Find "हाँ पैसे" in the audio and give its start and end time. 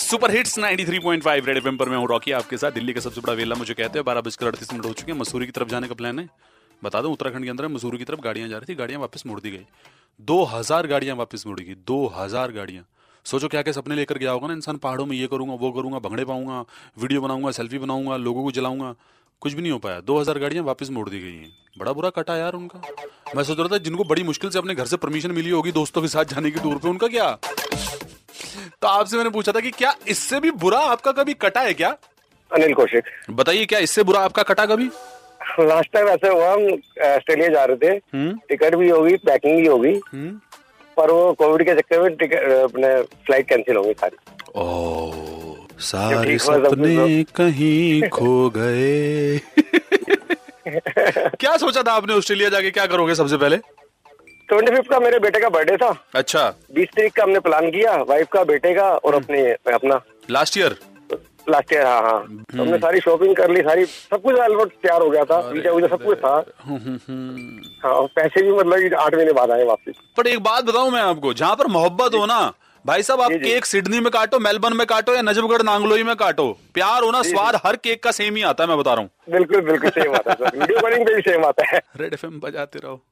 67.82-68.42